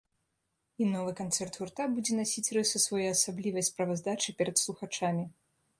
І 0.83 0.87
новы 0.93 1.11
канцэрт 1.19 1.59
гурта 1.63 1.83
будзе 1.97 2.17
насіць 2.21 2.51
рысы 2.59 2.77
своеасаблівай 2.87 3.69
справаздачы 3.73 4.29
перад 4.43 4.55
слухачамі. 4.65 5.23